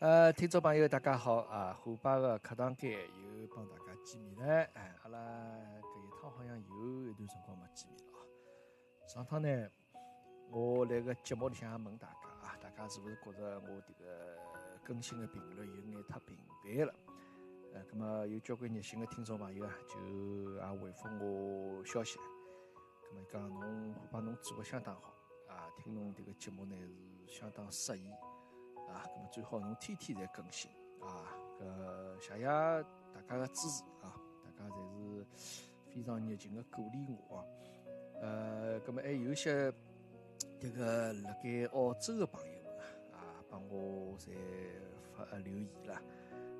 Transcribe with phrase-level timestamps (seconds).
[0.00, 1.74] 呃，听众朋友，大家好啊！
[1.74, 4.64] 虎爸的课堂间又帮大家见面了。
[4.72, 8.24] 哎，阿拉搿一趟好像有一段辰光没见面了啊。
[9.06, 9.68] 上趟呢，
[10.50, 14.38] 我辣个节目里向问大家啊，大家是勿是觉着我迭个
[14.82, 16.94] 更新的频率有眼太频繁了？
[17.74, 22.18] 呃，葛么有交关热心的听众朋友啊，就也回复我消息，
[23.02, 25.12] 葛么讲侬虎爸侬做的相当好
[25.46, 26.74] 啊，听侬迭个节目呢
[27.26, 28.10] 是相当适意。
[28.92, 30.70] 啊，那么最好侬天天在更新
[31.00, 31.32] 啊！
[31.58, 34.14] 搿谢谢大家的支持啊！
[34.58, 35.26] 大家侪是
[35.94, 37.44] 非常热情的鼓励我啊！
[38.20, 39.72] 呃，咁么还有些
[40.60, 42.72] 迭个辣盖澳洲的朋友们
[43.12, 44.30] 啊，帮我侪
[45.16, 45.94] 发留言了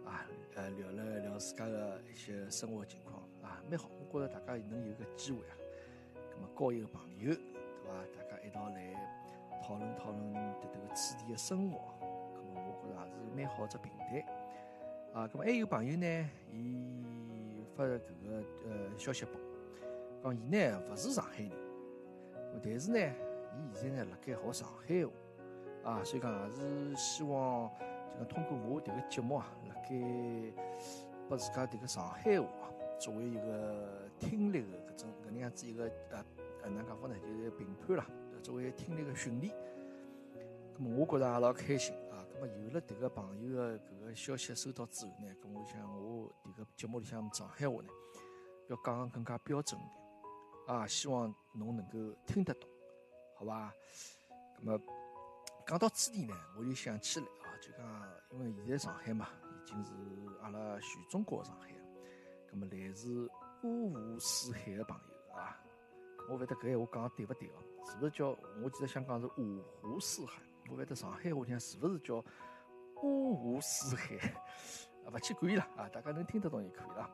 [0.06, 3.90] 啊，呃，聊了聊自家的一些生活情况啊，蛮好。
[3.98, 5.56] 我觉着大家能有个机会啊，
[6.34, 7.36] 咁么交一个朋友，对
[7.86, 7.92] 伐？
[8.16, 8.94] 大家一道来
[9.62, 11.99] 讨论讨论迭迭个此地的生活。
[12.90, 14.24] 也是蛮好只平台
[15.12, 15.26] 啊！
[15.28, 19.32] 咁么还有朋友呢，伊发搿个呃消息报，
[20.22, 21.50] 讲伊呢勿是上海人，
[22.62, 27.70] 但是呢，伊现在呢辣盖学上海话啊，所以讲也是希望
[28.18, 29.90] 就讲通过我迭个节目啊，辣盖
[31.28, 36.24] 把自家迭个上海话啊作为一个听力的搿种搿能样子一个呃
[36.62, 38.06] 呃哪讲法呢，就是评判啦，
[38.42, 39.52] 作为听力的训练。
[40.78, 41.94] 咁么我觉着也老开心。
[42.40, 47.88] 么有了迭个朋友的搿个消息收到之后呢，咁我想我迭个节目里向上海话呢，
[48.68, 52.68] 要讲更加标准一点啊，希望侬能够听得懂，
[53.36, 53.74] 好吧？
[54.58, 54.80] 咁么
[55.66, 59.28] 讲到此地呢，我就想起来啊，就讲因为现在上海嘛，
[59.62, 59.92] 已经是
[60.40, 61.78] 阿拉全中国上海了，
[62.50, 63.30] 咁么来自
[63.62, 65.62] 五湖四海的朋友啊，
[66.28, 67.62] 我勿晓得搿闲话讲对勿对哦？
[67.84, 68.28] 是勿是叫？
[68.62, 70.40] 我记得香港是五湖四海。
[70.70, 72.24] 我晓得上海话讲是勿是叫
[73.02, 74.16] 五湖四海？
[75.12, 77.10] 勿去管伊了啊，大家能听得懂就可以了。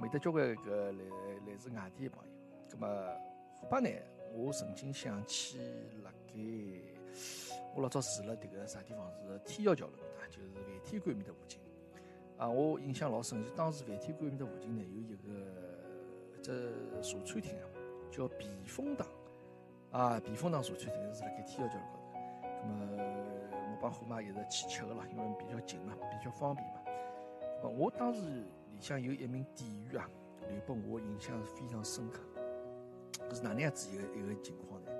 [0.00, 1.04] 没得交关个来
[1.46, 2.32] 来自外地的朋友。
[2.68, 2.86] 咁么
[3.54, 3.90] 湖北呢？
[4.34, 5.58] 我曾经想起
[6.04, 6.34] 辣盖
[7.74, 9.10] 我老早住了迭个啥地方？
[9.12, 11.60] 是天桥桥路面搭，就是万天观面的附近。
[12.36, 15.16] 啊，我印象老深，就当时万天观面的附近呢，有一个
[16.42, 17.66] 只茶餐厅啊，
[18.10, 19.06] 叫避风塘。
[19.90, 21.97] 啊，避风塘茶餐厅是辣盖天桥桥路。
[22.62, 22.86] 那么
[23.52, 26.80] 我帮虎妈一直去吃个了，因为比较近嘛，比较方便嘛。
[27.62, 30.08] 么我当时里向有一名店员啊，
[30.48, 32.20] 留拨我印象非常深刻。
[33.34, 34.90] 是哪能样子一个一个情况呢？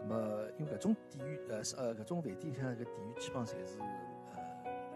[0.00, 4.36] 那么因为搿种店员呃呃搿种饭店像搿店员基本上侪是呃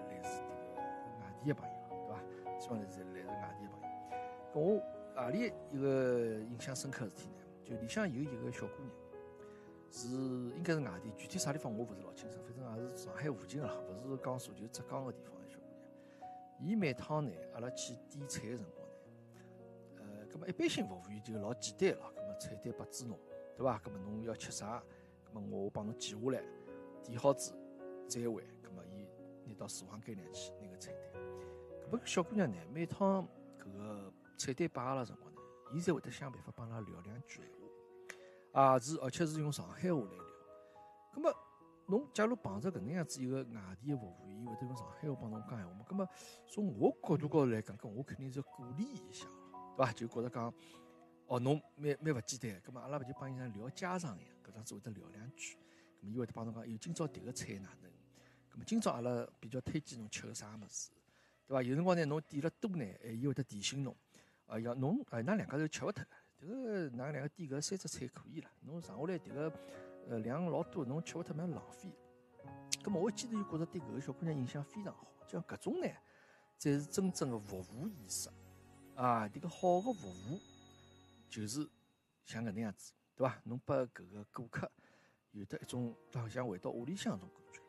[0.09, 0.41] 来自
[1.21, 2.23] 外地的朋友，对伐？
[2.59, 3.93] 基本上是来自外地的朋友。
[4.55, 4.81] 搿我
[5.15, 7.43] 何里一个印象深刻事体呢？
[7.65, 9.02] 就里向有一个小姑娘。
[9.92, 10.08] 是
[10.56, 13.70] 应该是外地，具体啥地方我勿是老清楚，反正也是上海附近了，
[14.06, 16.30] 勿是江苏就浙江个地方小姑娘。
[16.58, 18.94] 伊每趟呢，阿拉去点菜个辰光呢，
[19.98, 23.19] 呃，葛么一般性服务员就老简单了，葛么菜单拨子侬，
[23.54, 23.78] 对伐？
[23.80, 24.82] 葛么侬要吃啥？
[25.25, 26.42] 葛么我帮侬记下来，
[27.04, 27.53] 点好子
[28.09, 28.42] 再回。
[28.62, 29.06] 葛么伊
[29.44, 31.22] 拿到厨房间里去那个菜单。
[31.82, 33.28] 葛么小姑娘呢，每趟
[33.60, 35.41] 搿个菜单摆阿拉辰光呢，
[35.74, 37.62] 伊侪会得想办法帮阿拉聊两句闲话。
[38.53, 40.25] 啊，是，而且是用上海话来聊。
[41.15, 41.35] 咁么，
[41.87, 45.85] 侬假如碰着搿能样子一个外地的服务员，会得用上海话帮侬讲闲话嘛？
[45.89, 46.09] 咁么，
[46.47, 49.27] 从我角度高头来讲，搿我肯定是鼓励一下，
[49.77, 49.93] 对伐？
[49.93, 50.53] 就觉着讲，
[51.27, 52.61] 哦，侬蛮蛮勿简单。
[52.61, 55.57] 咁么，阿拉勿就帮伊像聊家常一样，搿样子会得聊两句。
[56.03, 57.91] 咁么，伊会得帮侬讲，有今朝迭个菜哪能？
[58.53, 60.91] 咁么，今朝阿拉比较推荐侬吃个啥物事，
[61.47, 61.63] 对伐？
[61.63, 63.97] 有辰光呢，侬点了多呢，哎，伊会得提醒侬，
[64.47, 66.05] 啊，要侬哎，㑚两家头吃勿脱。
[66.42, 69.53] 迭个㑚两个点搿三只菜可以了，侬剩下来迭个
[70.08, 71.88] 呃量老多，侬吃勿脱蛮浪费。
[72.82, 75.86] 咁么我记得就觉着对搿个小姑娘印象非常好，像搿种呢
[76.58, 78.28] 才是真正的服务意识
[78.97, 79.28] 啊！
[79.28, 80.41] 迭个好的服务
[81.28, 81.69] 就是
[82.25, 83.41] 像搿能样子，对伐？
[83.44, 84.69] 侬拨搿个顾客
[85.30, 87.60] 有的一种好像回到屋里向种感觉。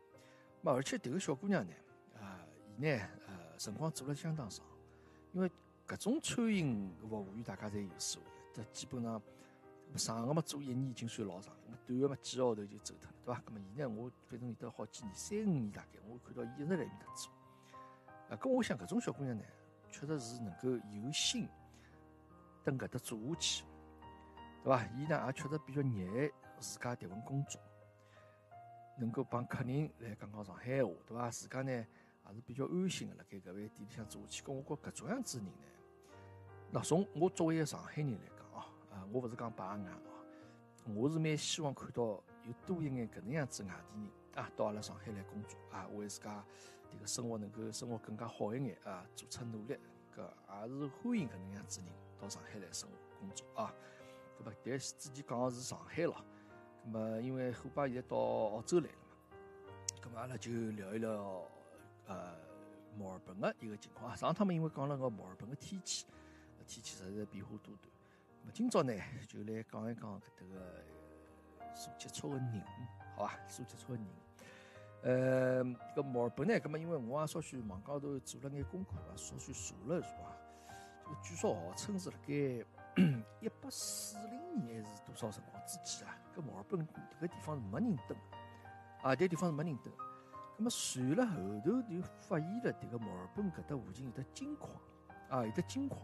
[0.63, 1.73] 咁而且迭个小姑娘呢，
[2.19, 4.65] 啊，伊呢呃辰光做了相当长，
[5.31, 5.51] 因为
[5.87, 8.19] 搿种餐饮服务员大家侪有数。
[8.53, 9.19] 这基本上
[9.95, 13.41] 长个嘛做一年已经算老长，么短个嘛几个号头就走脱了，对伐？
[13.47, 17.31] 那么现在我反正有得好几年，三五年大概，我看到伊一直来面搭做。
[18.29, 19.43] 啊，咁我想搿种小姑娘呢，
[19.89, 21.47] 确实是能够有心
[22.63, 23.65] 等搿搭做下去，
[24.63, 24.85] 对伐？
[24.95, 27.59] 伊呢也确实比较热爱自家迭份工作，
[28.99, 31.29] 能够帮客人来讲讲上海话，对伐？
[31.29, 34.43] 自家呢也是比较安心个，辣盖搿位店里向做下去。
[34.43, 35.51] 咁我觉搿种样子人呢。
[36.71, 38.27] 那从我作为一个上海人来
[38.93, 39.99] 啊，我勿是讲白眼啊，
[40.95, 42.03] 我是蛮希望看到
[42.45, 46.43] 有多一眼搿能样子外地人啊，到阿拉上海来工作啊，为自家
[46.91, 49.77] 迭个生活能够生活更加好一眼啊，做出努力，
[50.15, 53.73] 搿也是欢迎搿能样子人到上海来生活工作啊。
[54.39, 56.15] 搿么，但是之前讲的是上海咯，
[56.85, 59.37] 搿么因为虎爸现在到澳洲来了嘛，
[60.01, 61.43] 搿么阿拉就聊一聊
[62.07, 62.35] 呃
[62.97, 64.15] 墨尔本的一个情况啊。
[64.15, 66.05] 上趟嘛，因为讲了个墨尔本的天气，
[66.67, 67.92] 天气实在变化多端。
[68.43, 68.93] 咁今朝呢，
[69.27, 72.61] 就来讲一讲搿搭个所接触个人，
[73.15, 73.39] 好伐？
[73.47, 74.05] 所接触个人。
[75.03, 75.63] 呃，
[75.95, 80.37] 搿墨尔本呢，搿么因为我也稍许网高头做了眼功课啊，稍许查了查啊。
[81.03, 82.33] 这个据说号称是辣盖
[83.39, 86.15] 一八四零年还是多少辰光之前啊？
[86.35, 88.17] 搿墨尔本迭个地方是没人登
[89.01, 89.93] 啊，迭个地方是没人登。
[90.57, 91.35] 咁么传了后
[91.65, 94.69] 头就发现了迭个墨尔本搿搭附近有得金矿
[95.29, 95.99] 啊，有得金矿。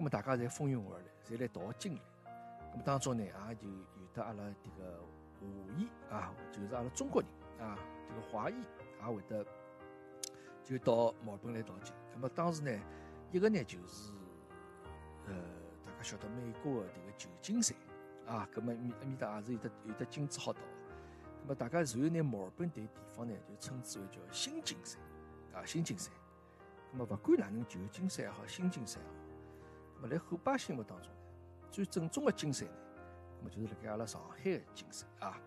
[0.00, 2.00] 咁么大家侪蜂拥而来，侪来淘金来。
[2.72, 4.98] 咁么当中呢，也就有得阿拉迭个
[5.38, 7.30] 华裔啊，就是阿拉中国人
[7.68, 7.78] 啊。
[8.08, 9.44] 这个华裔也会得
[10.64, 11.92] 就到墨尔本来淘金。
[12.14, 12.80] 那么当时呢，
[13.30, 14.14] 一个呢就是，
[15.26, 15.34] 呃，
[15.84, 17.76] 大家晓得美国的这个旧金山
[18.26, 20.62] 啊，那么面面搭也是有得有得金子好淘。
[21.42, 24.98] 那么大家随后呢，墨尔本这地方呢就称之为叫新金山
[25.52, 26.10] 啊，新金山。
[26.90, 29.14] 那么不管哪能旧金山也好，新金山也好，
[30.00, 31.18] 么在虎爸心目当中呢，
[31.70, 32.74] 最正宗的金山呢，
[33.38, 35.38] 那么就是辣盖阿拉上海的金山啊。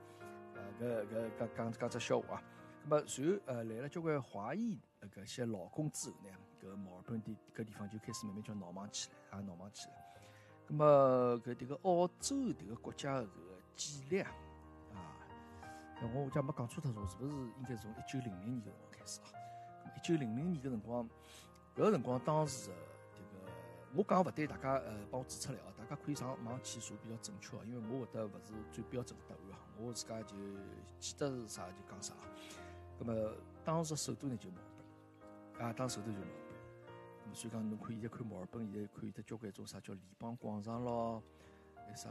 [0.79, 2.43] 呃，搿搿讲讲讲只笑话啊。
[2.85, 6.29] 咁么随后呃来了交关华裔那个些劳工之后呢，
[6.61, 9.95] 搿墨尔本地搿地方就开始慢慢叫闹忙起来，啊闹忙起来。
[10.67, 14.31] 咁么搿迭个澳洲迭个国家搿个建立啊，
[14.93, 15.17] 啊，
[16.13, 19.27] 我讲没讲错脱，说是勿是应该从一九零零年搿辰光开始啊？
[19.95, 21.09] 一九零零年搿辰光，
[21.75, 22.71] 搿辰光当时，
[23.95, 30.35] 我讲勿对，大家呃帮我指出来哦，大家可以上网去查比较准确因为我搿搭勿是最标准个答案啊，我自家就
[30.99, 32.13] 记得是啥就讲啥。
[32.99, 33.31] 咁么
[33.63, 34.65] 当时首都呢就墨尔
[35.57, 36.95] 本，啊，当时首都就墨尔本。
[37.23, 41.21] 咁么所以讲，侬看现在看墨尔本，现在看有得交关种啥叫联邦广场咯，
[41.75, 42.09] 那啥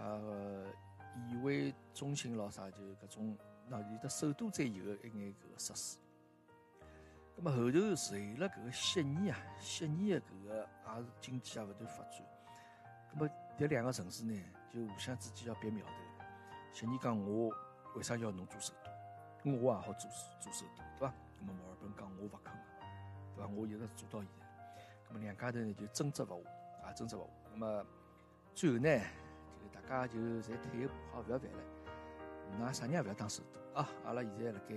[1.28, 3.36] 议会中心咯，啥就搿种，
[3.68, 5.98] 那有得首都才有一眼搿个设施。
[7.42, 12.22] 咁么后头随了搿个悉尼啊，悉尼的搿个也是经济也勿断发展。
[13.12, 13.28] 咁么
[13.58, 14.40] 迭两个城市呢，
[14.72, 15.92] 就互相之间要比苗头。
[16.72, 17.52] 悉尼讲我
[17.96, 18.72] 为啥要侬做首
[19.42, 19.50] 都？
[19.60, 20.08] 我也好做
[20.38, 21.12] 做首都，对伐？
[21.40, 22.54] 那么墨尔本讲我勿肯，
[23.34, 23.48] 对伐？
[23.48, 24.46] 我一直做到现在。
[25.08, 27.50] 那么两家头呢就争执勿下，啊，争执勿下。
[27.50, 27.84] 那么
[28.54, 29.00] 最后呢，
[29.58, 31.58] 就大家就侪退一步，好勿要烦了。
[32.60, 33.88] 㑚啥人也勿要当首都啊！
[34.04, 34.76] 阿拉现在辣盖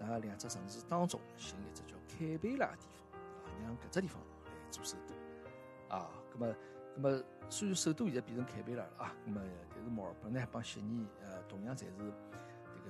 [0.00, 5.94] 㑚两只城市当中寻一只叫凯贝拉的地方，啊，让搿只地方来做首都。
[5.94, 6.54] 啊，那么，
[6.96, 9.40] 那么虽然首都现在变成凯贝拉了啊，那么
[9.74, 12.12] 但是墨尔本呢帮悉尼，呃，同样侪是。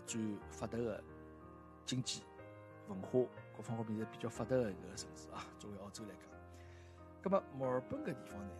[0.06, 0.20] 最
[0.50, 1.00] 发达的
[1.84, 2.22] 经济、
[2.88, 3.20] 文化
[3.54, 5.44] 各方面侪比较发达的一个城市啊。
[5.58, 6.24] 作为澳洲来讲，
[7.22, 8.50] 那么墨尔本搿地方呢，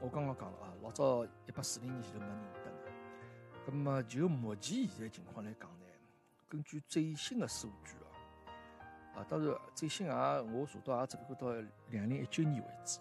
[0.00, 2.74] 我刚刚讲了啊，老早一八四零年前头没人登。
[3.66, 5.70] 那么就目前现在情况来讲，
[6.50, 7.92] 根据最新的数据
[9.14, 12.98] 啊，啊，当然最新也我查到也只不过到两零一九年为止，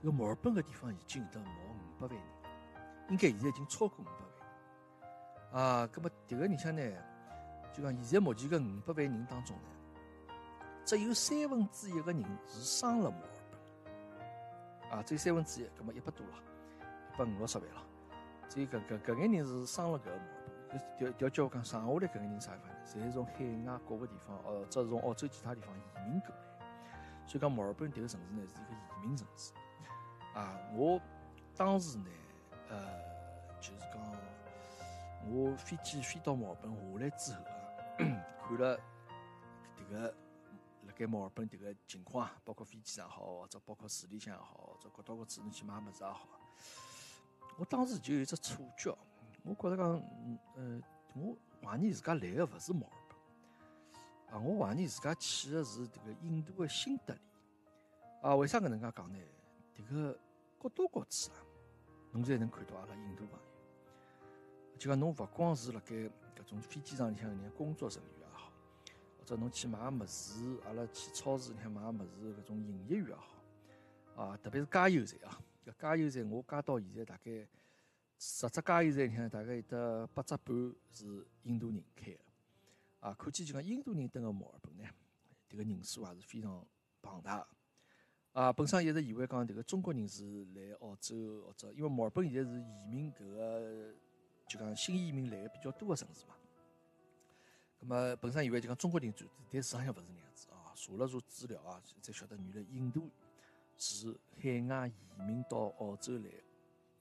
[0.00, 2.22] 这个墨尔本个地方已经有得毛五百万人，
[3.08, 4.12] 应该现在已经超过五百
[5.50, 5.64] 万。
[5.64, 6.80] 啊，咁么迭个里向呢，
[7.72, 9.68] 就讲现在目前搿五百万人当中呢，
[10.84, 13.28] 只有三分之一个人是生了墨尔
[14.90, 16.34] 本，啊，只有三分之一，咁么一百多了，
[17.12, 17.82] 一百五六十万了，
[18.48, 20.33] 只有搿搿搿眼人是生了搿个墨尔本，
[20.96, 22.76] 调调叫我讲剩下来搿眼人啥地方呢？
[22.86, 23.32] 侪是从海
[23.72, 29.52] 外各个地方，哦，只是从澳洲其他地方移民过来，所以讲墨尔本迭个城市呢是一个移民城市，
[30.34, 31.00] 啊，我
[31.56, 32.06] 当时呢，
[32.68, 32.78] 呃，
[33.60, 34.00] 就是讲。
[35.26, 37.56] 我飞机飞到墨尔本下来之后啊，
[37.96, 38.78] 看了
[39.74, 40.14] 迭个
[40.82, 46.28] 辣盖墨尔本迭个情况啊，包括飞机上好，或者包括市里向也好，或者各到各处侬去买物事也好，
[47.56, 48.94] 我当时就有只错觉，
[49.44, 50.02] 我觉着讲，
[50.56, 50.80] 呃，
[51.14, 52.96] 我怀疑自家来的勿是墨尔
[54.30, 57.20] 本，啊，我怀疑自家去的是迭个印度的新德里，
[58.22, 59.18] 啊，为啥搿能介讲呢？
[59.76, 60.18] 迭个
[60.58, 61.44] 各到各处啊，
[62.12, 63.44] 侬才能看到阿拉印度朋友。
[64.78, 66.10] 就讲侬勿光是辣盖搿
[66.46, 68.50] 种飞机上里向人工作人员也好，
[69.18, 73.14] 或者侬去买物事，阿拉去超市里向买物事搿种营业员也
[74.14, 77.46] 好，啊，特别是加油站啊，搿加油站我加到现在大概
[78.18, 82.18] 十只加油站里向大概有得八只半是印度人开的，
[83.00, 84.84] 啊，可见就讲印度人登个墨尔本呢，
[85.48, 86.66] 迭个人数也是非常
[87.02, 87.46] 庞大。
[88.32, 93.94] 啊，本身一直以为讲迭个中国人是来澳洲或者，因为墨尔本现在是移民搿个。
[94.46, 96.34] 就讲新移民来的比较多的城市嘛，
[97.80, 100.70] 那么本身以为就讲中国人住，但事实上勿是那样子啊。
[100.76, 103.10] 查了查资料啊，才晓得原来印度
[103.78, 106.30] 是海外移民到澳洲来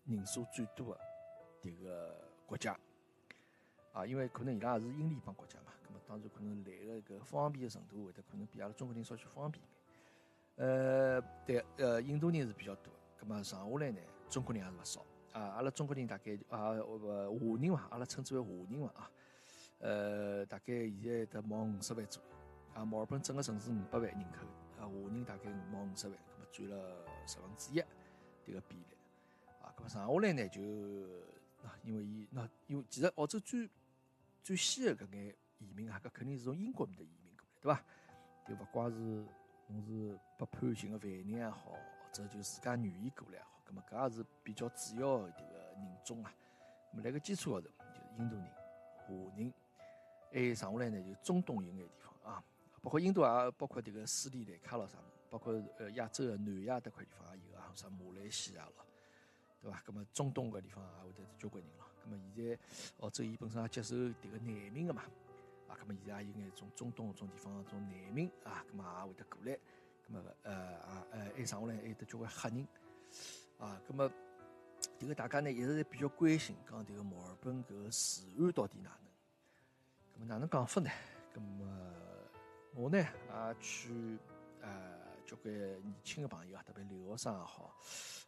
[0.05, 1.01] 人数最多的
[1.61, 2.77] 迭个国家
[3.93, 10.67] 啊，因为可能伊拉也是英联邦国家嘛，咁么当然可能来个搿方便的程度会得可能比阿拉中国人稍许方便一点。
[10.67, 15.41] 呃，对，呃，印度人是比较多，咁么剩下来呢，中国人也是勿少啊。
[15.55, 19.11] 阿拉中国人大概啊，华人伐，阿拉称之为华人伐啊。
[19.79, 22.29] 呃，大概现在得毛五十万左右
[22.75, 22.85] 啊。
[22.85, 24.45] 墨尔本整个城市五百万人口
[24.79, 27.79] 啊，华人大概毛五十万，咁么占了十分之一
[28.45, 28.97] 迭个比例。
[29.83, 30.61] 么剩下来呢，就
[31.63, 33.69] 啊，因为伊那因为其实澳洲最
[34.41, 37.83] 最先的搿眼移民啊，搿肯定是从英国面搭移民过来，对伐？
[38.47, 39.25] 就勿怪是。
[39.67, 46.33] 侬是被判刑个犯人也好，或者就自家愿意过来也好，咁么搿也是比较主要的迭个人种啊。
[46.91, 48.45] 咁么辣个基础高头，就是印度人、
[48.97, 49.53] 华人，
[50.33, 52.43] 还有剩下来呢，就中东有眼地方啊，
[52.81, 58.82] 包括印度啊，包括迭个斯里兰卡咯啥物，包括呃亚洲个南亚迭块地方也有啊，啥马来西亚咯，
[59.63, 59.81] 对伐？
[59.87, 61.85] 咁么中东搿地方也会得交关人咯。
[62.05, 62.59] 咁么现在
[62.99, 65.03] 澳洲伊本身也接受迭个难民个嘛。
[65.69, 69.53] 啊，咁么现在也有眼从中东搿种地方种难民啊，咁么也会得过来，
[70.05, 72.67] 咁么呃啊呃，还上下来还有得交关黑人
[73.57, 74.11] 啊，咁么
[74.99, 80.17] 迭个大家呢一直在比较关心，讲迭个墨尔本搿个治安到底哪能？
[80.17, 80.89] 咁么哪能讲法呢？
[81.33, 81.65] 咁么
[82.75, 84.19] 我呢也去
[84.61, 87.75] 呃交关年轻个朋友啊，特别留学生也好，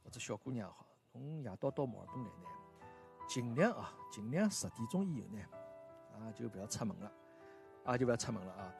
[0.03, 2.47] 或者小姑娘也好，从夜到到墨尔本来呢，
[3.27, 5.41] 尽量啊尽量十点钟以后呢
[6.13, 7.11] 啊就不要出门了。
[7.85, 8.73] 啊，就不要出门了啊！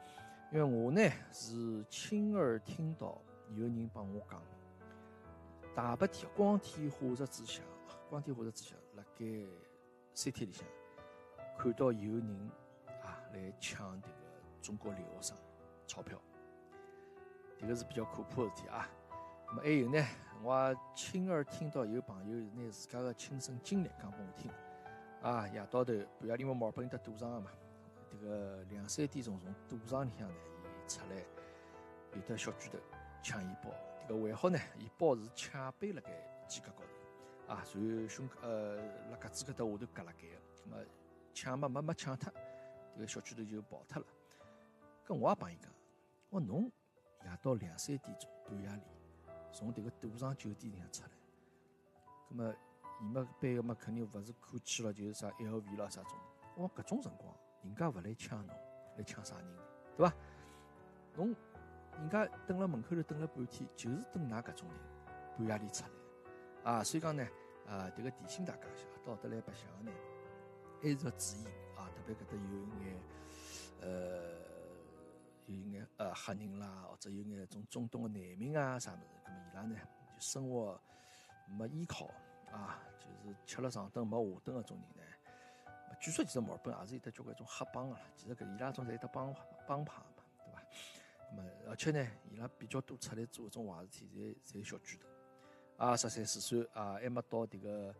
[0.52, 1.00] 因为我呢
[1.30, 3.22] 是亲耳听到
[3.54, 4.42] 有人帮我讲，
[5.76, 7.62] 大白天光天化日之下，
[8.10, 9.24] 光天化日之下，辣盖
[10.12, 10.66] 山体里向
[11.56, 12.50] 看到有人
[13.04, 14.14] 啊来抢这个
[14.60, 15.36] 中国留学生
[15.86, 16.20] 钞票，
[17.56, 18.88] 这个是比较可怕的事体啊。
[19.46, 20.04] 那么还有呢，
[20.42, 24.50] 我亲耳听到有朋友拿自家的亲身经历讲拨我听，
[25.22, 27.50] 啊，夜到头半夜因为墨尔本得赌场个嘛。
[28.08, 30.34] 这个两三点钟从赌场里向呢，
[30.84, 31.22] 伊出来，
[32.14, 32.78] 有的小巨头
[33.22, 33.70] 抢伊包。
[34.08, 36.10] 这个还好呢，伊包是卡背辣盖
[36.46, 38.76] 肩胛高头，啊，然后胸呃
[39.10, 40.84] 辣格子搿搭下头夹辣盖个，那么
[41.34, 42.32] 抢嘛没没抢脱，
[42.94, 44.06] 这个小巨头就跑脱了。
[45.04, 45.70] 跟我也帮伊讲，
[46.30, 46.70] 我侬
[47.24, 48.82] 夜到两三点钟半夜里
[49.56, 51.08] 从迭个赌场酒店里向出来，
[52.28, 52.54] 那么
[53.00, 56.12] 伊么背个嘛肯定勿是可气了，就是啥 LV 了啥种，
[56.56, 57.34] 我搿种辰光。
[57.62, 58.54] 人家勿来抢侬，
[58.98, 59.46] 来抢啥人？
[59.96, 60.14] 对伐？
[61.14, 61.34] 侬
[61.92, 64.78] 人家等辣门口头等了半天，就是等㑚搿种人
[65.38, 66.84] 半夜里出来啊！
[66.84, 67.26] 所以讲呢，
[67.66, 69.96] 啊，迭个提醒大家一下，到得来白相个呢，
[70.82, 71.46] 还是要注意
[71.76, 71.88] 啊！
[71.96, 73.00] 特别搿搭有眼
[73.80, 74.45] 呃，
[75.46, 79.76] 有眼呃黑人啦，或者有眼种中东的难民啊啥物事，咁么伊拉呢
[80.14, 80.80] 就生活
[81.46, 82.06] 没依靠
[82.52, 85.12] 啊，就是吃了上顿没下顿搿种人呢。
[85.98, 89.34] 据说其实墨尔本也是有得交关种黑帮个啦，其实搿伊拉种侪有得帮
[89.66, 90.62] 帮派嘛，对伐？
[91.30, 95.06] 那么而且呢，伊拉比较多出来做搿种坏事体，侪侪小巨头，
[95.78, 97.94] 啊，十三四岁啊，还没到迭个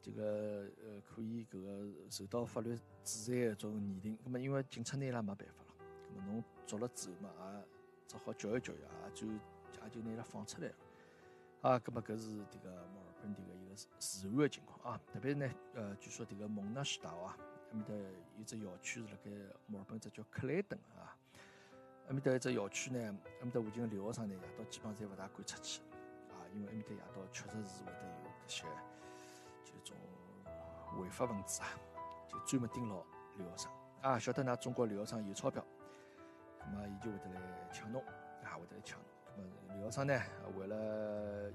[0.00, 2.74] 这个呃可以搿个受到法律
[3.04, 5.74] 制裁搿种年龄，那么因为警察拿伊拉没办法了，
[6.14, 7.64] 那么侬捉了之后嘛，也
[8.06, 10.74] 只好教育教育，也就也就拿伊拉放出来了，
[11.62, 17.36] 啊，那么搿是迭个墨尔本迭个一个治安个情况啊，特别呢，呃，据说迭个蒙纳西大学啊，
[17.72, 17.94] 埃面搭
[18.38, 19.30] 有只校区是辣盖
[19.66, 21.16] 墨尔本只叫克莱顿啊，
[22.08, 25.80] 埃面搭一只校区呢，埃面搭附近个留学生呢，夜到基本上侪勿大敢出去
[26.30, 28.64] 啊，因为埃面搭夜到确实是会得有搿些
[29.64, 29.96] 就种
[31.00, 31.68] 违法分子啊，
[32.28, 33.02] 就专门盯牢
[33.36, 35.64] 留学生啊，晓得㑚中国留学生有钞票，
[36.70, 37.40] 那么伊就会得来
[37.72, 38.02] 抢侬，
[38.42, 39.06] 啊，会得来抢侬。
[39.36, 40.20] 那么留学生呢，
[40.56, 41.52] 为了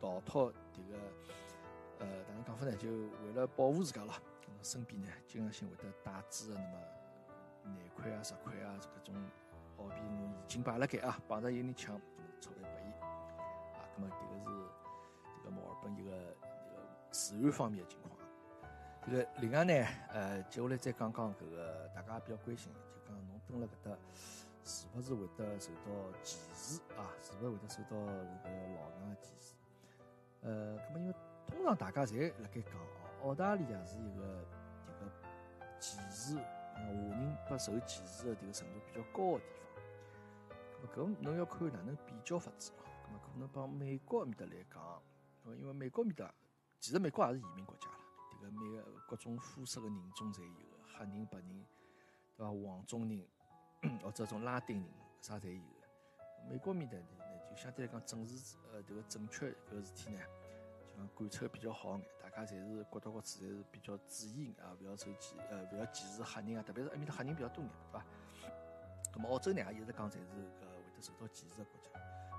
[0.00, 0.96] 逃脱迭个，
[2.00, 2.76] 呃，哪能讲法呢？
[2.76, 4.14] 就为了保护自家咯，
[4.62, 6.60] 身边呢经常性会得带子个，
[7.62, 9.14] 那么廿块啊、十块啊，搿种
[9.76, 11.96] 好比侬现金摆辣盖啊，碰着有人抢，
[12.40, 13.88] 钞票拨伊啊。
[13.96, 14.50] 那么迭个是
[15.40, 16.32] 迭个墨尔本一个一个
[17.10, 18.10] 治安方面的情况。
[19.06, 19.72] 这个另外呢，
[20.08, 23.96] 呃，接下来再讲讲搿个大家也比较关心，就讲侬蹲辣搿搭。
[24.66, 27.12] 是勿是会得受到歧视啊？
[27.20, 29.54] 是勿是会得受到搿个老外的歧视？
[30.40, 31.14] 呃，搿么因为
[31.46, 34.42] 通常大家侪辣盖讲哦，澳大利亚是一个
[34.86, 35.12] 这个
[35.78, 36.36] 歧视，
[36.72, 39.44] 华人被受歧视的迭个程度比较高的地
[40.96, 41.04] 方。
[41.04, 42.84] 搿侬要看哪能比较法子咯？
[43.06, 45.02] 搿么可能帮美国埃面搭来讲，
[45.58, 46.34] 因为美国埃面搭
[46.80, 47.98] 其实美国也是移民国家啦，
[48.40, 51.64] 个每个各种肤色的人种侪有个，黑人、白人，
[52.36, 52.50] 对伐？
[52.50, 53.26] 黄种人。
[54.02, 54.88] 或者种拉丁人
[55.20, 57.04] 啥侪有个，美国面搭呢
[57.50, 60.20] 就相对来讲政治呃迭个正确搿事体呢，
[60.90, 68.06] 就讲贯彻比较好眼，大家侪是国到国处侪是比较注意啊，勿要受歧呃勿要歧视黑人啊，特别是埃面搭黑人比较多眼，对伐？
[69.12, 71.90] 咁么澳洲呢也一直讲侪是搿会得受到歧视个国家。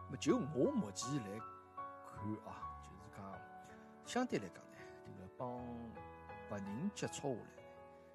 [0.10, 2.18] 么就我目前来看
[2.52, 3.40] 啊，就是讲
[4.04, 4.65] 相对来讲，
[5.38, 5.60] 帮
[6.50, 7.42] 白人接触下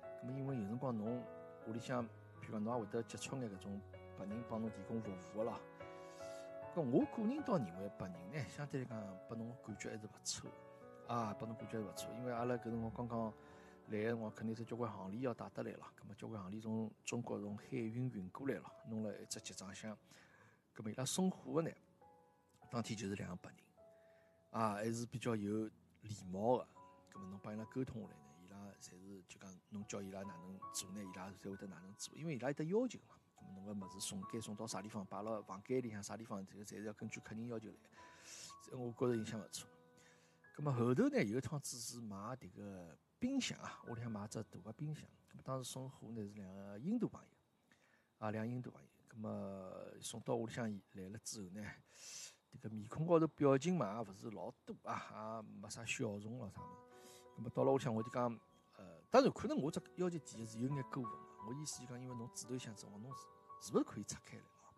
[0.03, 1.23] 来，咁因为有辰光侬
[1.67, 3.81] 屋里向，譬如讲侬也会得接触眼搿种
[4.19, 5.61] 白人帮侬提供服务个咯。
[6.75, 10.51] 搿我个人倒认为白人呢，相对来讲拨侬感觉还是勿错
[11.09, 13.33] 啊，拨侬感觉还是勿错，因为阿拉搿辰光刚刚
[13.89, 19.97] 来个辰光，肯定是交关行李要带得来了，咁么交关行李从中国从海运运过来了，弄了一只集装箱。
[20.77, 21.71] 咁么伊拉送货个呢，
[22.71, 23.59] 当天就是两个白人，
[24.63, 25.69] 啊，还是比较有
[26.03, 26.67] 礼貌个。
[27.13, 33.17] 搿么侬帮伊拉沟通下来呢，伊拉侪是就讲侬叫伊拉哪能做呢，伊拉侪会得哪能做，因为伊拉有得要求嘛。
[33.37, 38.77] 搿么侬个物事送该送到啥地方，摆辣房间里向啥地方，这个侪是要根据客人要求来。
[38.77, 39.69] 我觉着印象勿错。
[40.57, 45.09] 搿么后头呢，有一趟子是买迭个冰箱啊，屋里向买只大个冰箱。
[45.33, 47.29] 咁么当时送货呢是两个印度朋友，
[48.19, 48.89] 啊，两个印度朋友。
[49.09, 51.61] 搿么送到屋里向来了之后呢，
[52.53, 56.90] 迭个面孔高头表情嘛也勿是老多啊，也没啥笑容咯啥物事。
[57.41, 58.39] 咁么到了屋里向我就讲，
[58.77, 61.19] 呃，当然可能我只要求提是有眼过分个。
[61.49, 64.69] 我意思就讲，因为侬纸头箱子，侬是是勿是可以拆开来啊？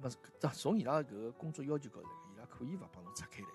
[0.00, 3.48] 咁么从伊拉搿个工作要求高头，伊拉可以勿帮侬拆开来，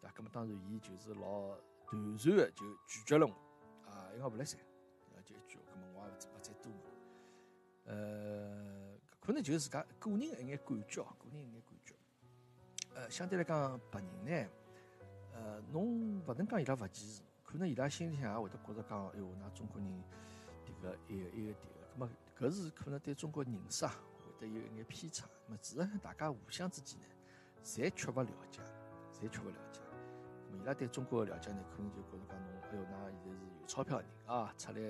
[0.00, 0.14] 对伐？
[0.16, 1.54] 咁么当然伊就是老
[1.88, 3.32] 断然个就拒绝了我，
[3.88, 4.58] 啊，因为勿来三，
[5.24, 8.90] 就一句，咁么我也勿勿再多问，呃。
[9.20, 11.94] 可能就是自家个人一眼感觉哦个人一眼感觉。
[12.94, 14.50] 呃，相对来讲，白人呢，
[15.34, 20.04] 呃，侬勿能讲伊拉勿歧视，可能伊拉心里向也会得觉着讲，哎哟，㑚中国人
[20.64, 23.92] 迭个一个一个迭个，咁么搿是可能对中国认识啊，
[24.24, 25.26] 会得有一眼偏差。
[25.26, 27.06] 咁么事实上，大家互相之间呢，
[27.64, 28.62] 侪缺乏了解，
[29.12, 29.80] 侪缺乏了解。
[29.80, 34.80] 咁么伊拉对中国个了解呢，可能就觉着讲侬，哎哟，㑚现在是有钞票人啊，出来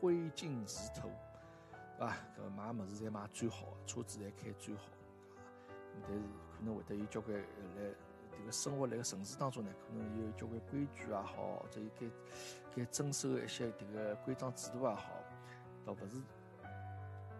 [0.00, 1.10] 挥金如土。
[1.98, 4.96] 对啊，搿买物事侪买最好个，车子侪开最好个，
[6.06, 6.20] 但是
[6.56, 7.92] 可能会得有交关来
[8.38, 12.06] 迭个生活辣个城市当中呢，可能有交关规矩也好，或者有该
[12.76, 15.10] 该遵守一些迭个规章制度也好，
[15.84, 16.22] 倒勿是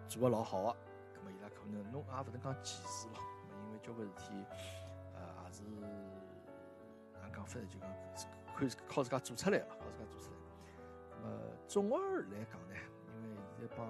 [0.09, 0.77] 做个老好个，
[1.15, 3.21] 葛末伊拉可能侬也勿能讲歧视咯，
[3.67, 4.45] 因为交关事体，
[5.15, 5.63] 呃，也是
[7.13, 7.67] 哪能讲法呢？
[7.69, 7.89] 就讲
[8.57, 10.37] 看靠自家做出来了，靠自家做出来。
[11.11, 11.31] 葛末
[11.69, 12.75] 总而来讲呢，
[13.23, 13.87] 因为现在帮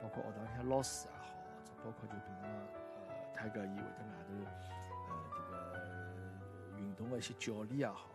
[0.00, 1.26] 包括学堂里向老师也好，
[1.64, 4.32] 这包括就平常呃，他个伊会在外头
[6.80, 8.08] 运动的一些教练也好，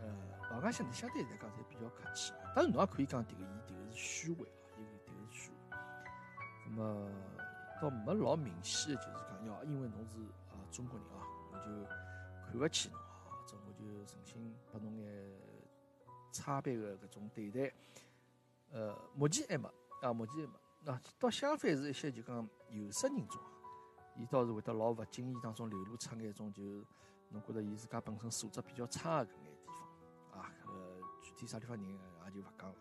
[0.00, 0.06] 呃，
[0.50, 2.32] 老家相对相对来讲侪比较客气。
[2.54, 5.56] 当然侬也可以讲迭个伊迭个是虚伪啊，因为迭个是虚伪。
[6.64, 7.10] 那么
[7.80, 10.18] 倒没老明显的，就是讲要因为侬是
[10.50, 11.84] 啊中国人啊，我就
[12.46, 15.40] 看勿起侬啊，或者我就存心拨侬眼
[16.32, 17.72] 差别的搿种对待。
[18.72, 19.68] 呃，目前还没
[20.02, 20.52] 啊，目前还没。
[20.82, 23.50] 那倒相反是一些就讲有色人种啊，
[24.16, 26.62] 伊倒是会得老勿经意当中流露出眼种，就
[27.30, 30.72] 侬觉着伊自家本身素质比较差的搿眼地方啊，呃，
[31.22, 32.76] 具体啥地方人也就勿讲了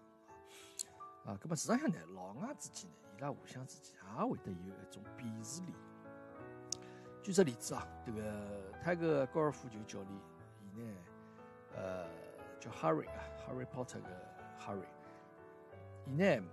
[1.26, 1.38] 啊。
[1.42, 5.74] 搿么事实上呢，老外之间呢，伊拉互相之间也会得有一种鄙视链。
[7.24, 10.12] 举个例子啊，这个他个高尔夫球教练，
[10.62, 10.96] 伊呢，
[11.76, 12.08] 呃，
[12.60, 14.10] 叫 Harry 啊，Harry Potter 个
[14.60, 14.86] Harry，
[16.06, 16.44] 伊呢。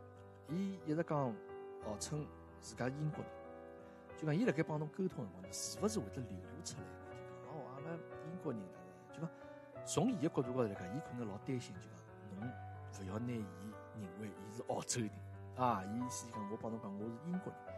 [0.48, 1.34] 伊一直讲
[1.82, 2.26] 号称
[2.60, 3.32] 自家英国人，
[4.18, 6.84] 就讲伊辣盖帮侬沟通辰光呢，是勿是会得流露出来？
[8.42, 8.66] 国人呢，
[9.12, 9.30] 就讲
[9.86, 11.90] 从伊个角度高头来讲，伊可能老担心，就讲
[12.40, 12.50] 侬
[12.92, 13.44] 勿要拿伊
[14.00, 15.10] 认为伊是澳洲人
[15.56, 15.84] 啊。
[15.84, 17.74] 伊意思讲我帮侬讲我是英国人，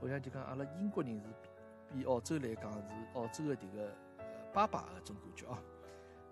[0.00, 1.26] 好像就讲阿拉英国人是
[1.92, 2.78] 比澳洲来讲是
[3.14, 3.90] 澳洲的迭个
[4.52, 5.58] 爸爸搿种感觉啊。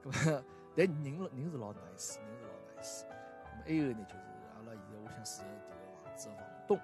[0.03, 0.45] 咁么，
[0.77, 3.03] 但人人是老 nice，人是老 nice。
[3.03, 4.73] 咁么还有呢，就是阿拉。
[4.73, 6.79] 现在我想住的这个房子的房东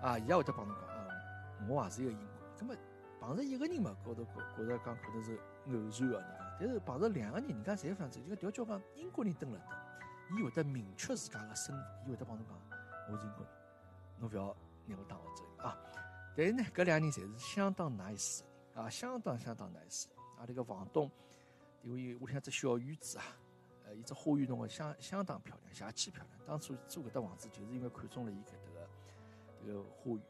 [0.00, 1.08] 啊，伊也会得帮侬讲啊，
[1.68, 2.52] 我也是一个英国人。
[2.60, 2.74] 那么
[3.20, 6.56] 碰着一个人嘛，高头觉觉着讲可能是偶然的，人家。
[6.60, 12.56] 但是碰着两个人，人家侪反正就讲调叫讲英国人蹲了等，伊会得明确自家个身份，伊会得帮侬讲，
[13.10, 13.52] 我是英国人，
[14.18, 15.76] 侬勿要拿我当澳洲人啊。
[16.36, 20.06] 但是呢，搿两个人侪是相当 nice 的人啊，相当相当 nice。
[20.38, 21.10] 啊，这个房东，
[21.82, 23.24] 因为屋里向只小院子啊。
[23.84, 26.38] 呃，一只花园弄个相相当漂亮，邪气漂亮。
[26.46, 28.88] 当初租搿搭房子，就是因为看中了伊搿搭个
[29.64, 30.22] 迭个花园。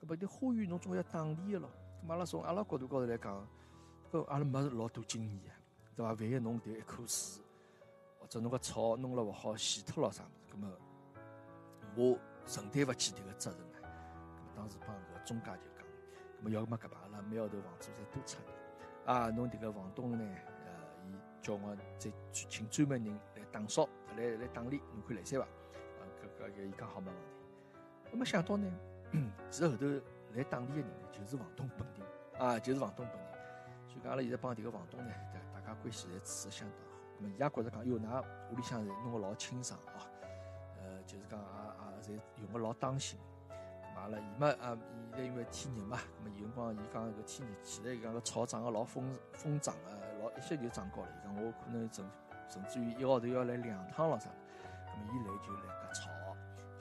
[0.00, 1.68] 搿么迭花园侬总要打理个咯。
[2.06, 3.46] 咁阿拉从阿拉角度高头来讲，
[4.12, 5.56] 搿阿拉没老多经验啊，
[5.96, 6.12] 对伐？
[6.12, 7.42] 万一侬迭一棵树，
[8.20, 10.68] 或者侬个草弄了勿好，洗脱了啥物事，搿么
[11.96, 13.88] 我承担勿起迭个责任啊。
[14.36, 18.56] 咁么当时帮搿中介就讲，咁咁么要么搿排阿拉每号头房租侪多出点。
[19.04, 20.24] 啊，侬迭个房东呢，
[20.64, 20.72] 呃，
[21.06, 23.86] 伊叫我再请专门人来打扫，
[24.16, 25.44] 来来打理，侬看来三伐？
[25.44, 26.00] 啊，
[26.40, 27.22] 搿搿伊讲好没问题。
[28.10, 28.66] 那么想到呢，
[29.50, 29.86] 其实后头
[30.34, 32.06] 来打理个人呢，就是房东本人，
[32.38, 33.30] 啊，就是房东本人。
[33.88, 36.98] 所以讲阿拉现在帮迭个房东呢，大大家关系侪处得相当好。
[37.18, 40.00] 那么伊也觉着讲，哟，㑚屋里向侪弄个老清爽哦，
[40.78, 43.18] 呃，就是讲也也侪用个老当心。
[43.96, 44.78] 阿拉伊嘛啊，
[45.10, 49.90] 现在因为天热嘛，咁么有辰光伊讲搿天热起来，伊讲个草长个老疯疯长个，
[50.22, 51.08] 老一歇就长高了。
[51.20, 52.04] 伊讲我可能甚
[52.48, 56.08] 甚至于一个号头要来两趟了啥，咁么伊来就来割草，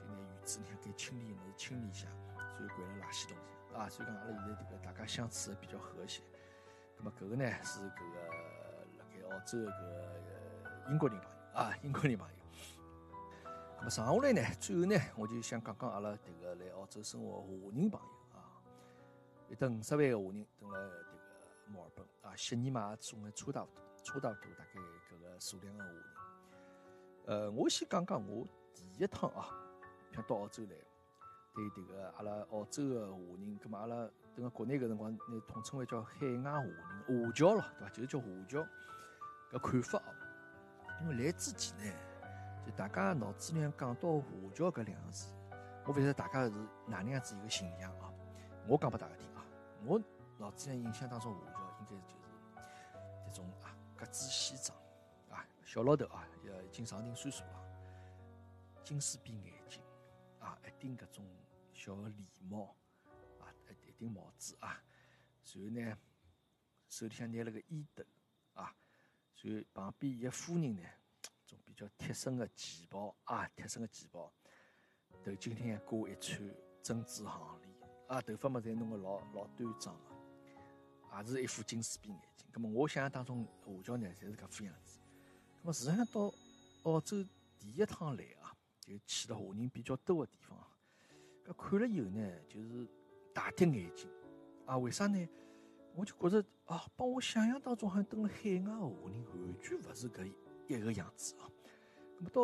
[0.01, 2.07] 就拿院子里向该清理物事清理一下，
[2.59, 3.87] 所以掼了垃圾桶里啊。
[3.87, 6.21] 所以讲阿拉现在迭个大家相处的比较和谐。
[6.99, 8.19] 咁么搿个呢是搿个
[8.97, 9.71] 辣盖澳洲个
[10.89, 12.35] 英国人朋友啊，英国人朋友。
[13.79, 18.59] 咁剩下来呢，最后呢，我就想讲讲阿拉迭个来澳洲生活华人朋友啊，
[19.47, 23.67] 有得五十万个华人蹲辣迭个墨尔本啊，悉尼嘛总归差勿多，
[24.03, 26.03] 差勿多大概搿个数量个华人。
[27.27, 29.47] 呃，我先讲讲我第一趟啊，
[30.11, 30.71] 想到澳洲来，
[31.53, 37.89] 对迭个阿拉澳洲个华人，咁么阿拉等个国内搿辰光，那统称为叫海外华人、华侨咯，对伐？
[37.89, 38.67] 就是叫华侨
[39.51, 40.13] 搿看法哦。
[41.01, 41.93] 因为来之前呢。
[42.65, 45.33] 就大家脑子里讲到华侨搿两个字，
[45.85, 46.51] 我勿晓得大家是
[46.85, 48.13] 哪能样子一个形象啊？
[48.67, 49.43] 我讲拨大家听啊，
[49.85, 49.99] 我
[50.37, 52.03] 脑子里印象当中华侨应该就是
[53.25, 54.77] 这种啊格子西装
[55.31, 57.63] 啊，小老头啊，呃已经上定岁数了，
[58.83, 59.81] 金丝边眼镜
[60.39, 61.25] 啊，一顶搿种
[61.73, 62.75] 小个礼帽
[63.39, 63.53] 啊，
[63.85, 64.83] 一顶帽子啊，
[65.53, 65.97] 然后呢
[66.89, 68.03] 手里向拿了个烟斗
[68.53, 68.75] 啊，
[69.41, 70.81] 然后旁边一夫人呢。
[71.49, 74.31] 种比较贴身的旗袍啊，贴身的旗袍，
[75.25, 76.39] 头颈里向挂一串
[76.83, 77.73] 珍珠项链
[78.07, 82.47] 啊，头发嘛侪弄个老老端庄个，也是一副金丝边眼镜。
[82.53, 84.99] 咁么我想象当中华侨呢，侪是搿副样子。
[85.63, 86.31] 咁么事实上到
[86.83, 87.25] 澳洲
[87.57, 88.48] 第一趟来啊，
[88.97, 90.57] 就去了华人比较多的地方，
[91.45, 92.87] 搿看了以后呢，就是
[93.33, 94.09] 大跌眼镜
[94.65, 94.77] 啊。
[94.77, 95.29] 为啥呢？
[95.95, 100.31] 我就觉着啊，帮我想象当中好像蹲了海外个华人完全勿是搿。
[100.67, 101.49] 一个样子啊，
[102.17, 102.43] 那么到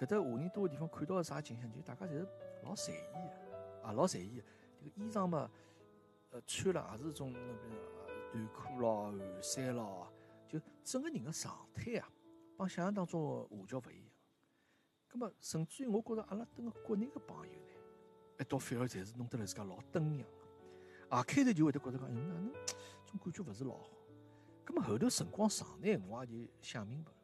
[0.00, 1.70] 搿搭华人多个地方看到个啥景象？
[1.70, 2.26] 就大家侪是
[2.62, 4.42] 老随意个，啊，老随意。
[4.80, 5.50] 这个衣裳嘛，
[6.30, 7.78] 呃，穿了也是种那边
[8.32, 10.10] 短裤咯、汗衫咯，
[10.48, 12.10] 就整个人个状态啊，
[12.56, 14.15] 帮想象当中华侨勿一样。
[15.10, 17.70] 咁么，甚至于我觉着阿拉等个国内个朋友呢，
[18.38, 20.28] 一到反而侪是弄得来自家老登样
[21.08, 22.52] 个，啊，开头就会得觉着讲，哪能
[23.06, 23.90] 总感觉勿是老好。
[24.66, 27.18] 咁么后头辰光长呢，我也就想明白了。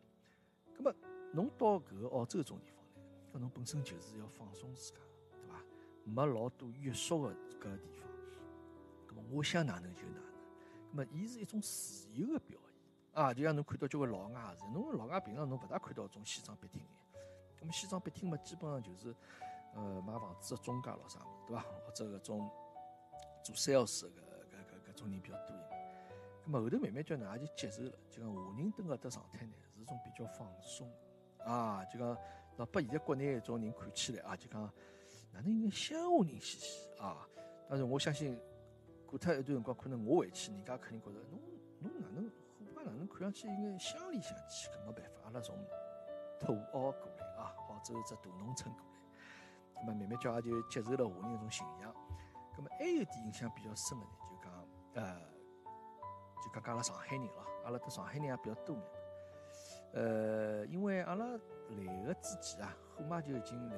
[0.78, 0.94] 咁么，
[1.32, 3.02] 侬到搿个澳洲种地方来，
[3.34, 4.98] 搿侬本身就是要放松自家，
[5.30, 5.62] 对伐？
[6.04, 8.08] 没老多约束个搿个地方。
[9.08, 10.24] 咁么，我想哪能就哪能。
[10.92, 16.88] 咁么，伊是一种自由个表现啊，就像侬看到交关老外似的，侬老外平常侬勿大看到种西装笔挺个。
[17.62, 19.14] 咁，西装笔挺嘛，基本上就是
[19.74, 21.62] 呃买房子的中介咯啥物事，对伐？
[21.86, 22.50] 或者搿种
[23.44, 25.80] 做 sales 个搿搿搿种人比较多一点。
[26.44, 30.90] 咁么后头慢慢叫哪也就接受了，就讲华人蹲搿搭状态呢，是种比较放松
[31.44, 32.16] 啊，就讲
[32.56, 34.62] 那把现在国内一种人看起来啊，就讲
[35.32, 37.28] 哪能有眼乡下人兮兮啊。
[37.68, 38.38] 但是我相信
[39.06, 41.40] 过脱一段辰光，可能我回去，人家肯定觉着侬
[41.80, 45.56] 侬哪能虎爸哪能看上去应该乡里乡气，搿没办法，阿拉从
[46.44, 51.94] 土澳过来啊，澳洲只大农村过来，咁么慢慢叫也就接受了华人一种形象。
[52.56, 55.32] 咁么还有点印象比较深的呢，就讲呃。
[56.44, 58.84] 就讲阿拉上海人咯，阿拉得上海人也比较多眼。
[59.94, 63.76] 呃，因为阿拉来个之前啊，虎妈就已经来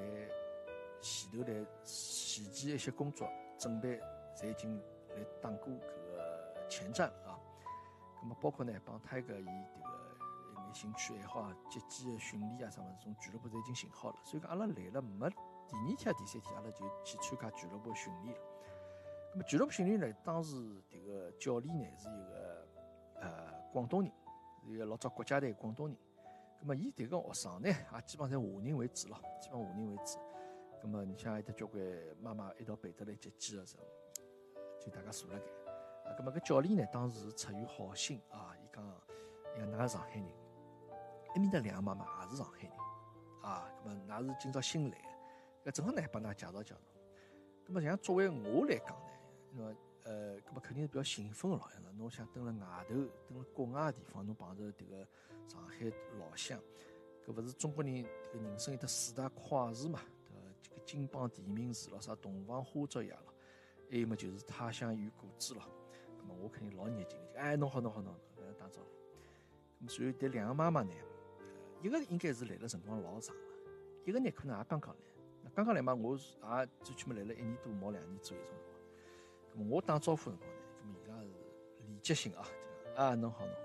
[0.99, 4.01] 前头来前期一些工作准备，
[4.35, 7.39] 侪已经来打过搿个前站啊。
[8.23, 9.94] 咁么包括呢，帮泰戈伊迭个
[10.75, 14.17] 兴趣爱好啊、击剑个训练啊啥物事，从俱乐部侪已经寻好了。
[14.25, 18.41] 所以讲阿拉来了没第二天、第三天，阿拉就去参加俱乐部训练了。
[19.33, 20.57] 咁么俱乐部训练呢，当时
[20.91, 22.69] 迭个教练呢是一个。
[23.21, 23.31] 呃，
[23.73, 24.13] 广东人
[24.67, 25.97] 是一个老早国家队广东人，
[26.61, 30.19] 咁么伊迭个学生呢，也基本上侪华人为主咯，基本华人为主。
[30.83, 31.83] 咁么你像有得交关
[32.21, 33.85] 妈妈一道陪得来接机个时候，
[34.79, 35.45] 就大家坐辣盖。
[36.05, 38.85] 啊，咁么搿教练呢，当时出于好心啊，伊讲，
[39.57, 40.27] 伊讲㑚上海人，
[41.35, 42.73] 埃面搭两个妈妈也是上海人，
[43.43, 44.97] 啊，咁么㑚是今朝新来，
[45.65, 46.77] 搿正好呢帮㑚介绍介绍。
[47.67, 49.07] 咁么像作为我来讲呢，
[49.53, 49.75] 那么。
[50.05, 51.91] 呃，搿么肯定是比较兴奋个老，样子。
[51.97, 52.95] 侬想蹲辣外头，
[53.27, 55.09] 蹲辣国外个地方，侬碰着迭个
[55.49, 56.61] 上海老乡，
[57.27, 60.01] 搿勿是中国人迭个人生有得四大快事嘛？
[60.29, 60.55] 对伐？
[60.61, 63.33] 这个金榜题名时咯，啥洞房花烛夜咯，
[63.91, 65.63] 还有么就是他乡遇故知咯。
[66.21, 69.89] 咁么我肯定老热情的，哎，侬好侬好侬好，跟打招呼。
[69.89, 70.93] 所以迭两个妈妈呢，
[71.85, 73.43] 一个应该是来了辰光老长了，
[74.07, 75.51] 一个呢可能也刚刚来。
[75.55, 79.55] 刚刚来嘛，我也最起码来了一年多，毛两年左右辰光。
[79.55, 81.29] 咁么我打招呼辰光呢，咁么伊拉是
[81.87, 82.49] 礼节性啊，
[82.83, 83.61] 这个啊侬好侬好。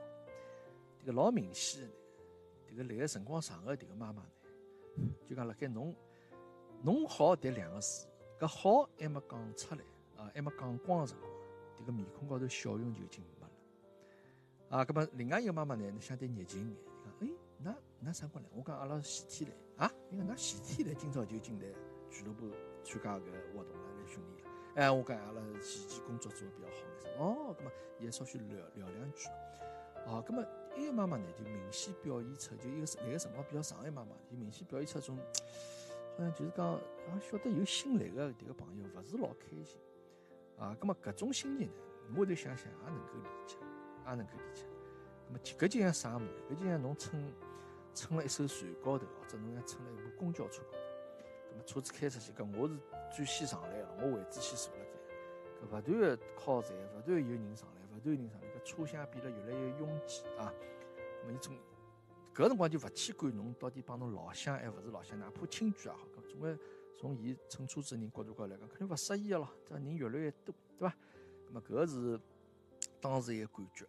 [1.01, 1.93] 迭个老明显的呢，
[2.67, 4.29] 迭个来个辰光长的迭个妈妈呢，
[5.25, 5.95] 就讲辣盖侬
[6.83, 8.05] 侬好迭两个字，
[8.37, 9.81] 搿好还没讲出来
[10.17, 11.31] 啊，还没讲光的辰光。
[11.77, 13.49] 这个面孔高头笑容就已经没了
[14.77, 14.83] 啊！
[14.83, 17.29] 咁么另外一个妈妈呢，相对热情一点，讲哎，
[17.63, 18.47] 那那啥过来？
[18.55, 21.67] 我讲阿拉前天来啊，因为那前天来，今朝就进来
[22.09, 22.49] 俱乐部
[22.83, 24.51] 参加搿活动了，来训练了。
[24.75, 26.67] 哎，我讲阿拉前期工作做得比较
[27.17, 29.27] 好，哦，咁么也稍许聊聊两句。
[30.07, 30.45] 啊，咁么
[30.77, 35.17] 一个妈妈呢，就明显表现出，就一个那个辰光比较长的妈妈，就明显表现出种，
[36.17, 39.77] 好像就是讲啊，晓得有新来的迭个朋友，勿是老开心。
[40.57, 41.73] 啊，咁么搿种心情呢，
[42.15, 43.57] 我头想想也能够理解，
[44.05, 44.63] 也能够理解。
[45.27, 46.27] 咁么搿就像啥物事？
[46.49, 47.33] 搿就像侬乘
[47.99, 50.77] 乘了一艘船高头，或者侬像乘了一部公交车高头。
[51.51, 52.77] 咁么车子开出去，搿我是
[53.13, 54.91] 最先上来了，我位置先坐辣盖。
[55.59, 60.53] 搿勿断个靠站，勿断有人上来，勿断有人上来，搿车厢变得越来越拥挤啊。
[61.21, 61.53] 咁么伊总
[62.33, 66.57] 搿辰光就勿去管侬到底帮侬老乡还勿是老乡，哪怕亲眷也好，搿总归。
[66.97, 70.95] 从伊乘车子人角度高来讲，肯定勿适意个咯，这人越来越多，对伐？
[71.47, 72.19] 那么搿个是
[73.01, 73.85] 当时一个感觉。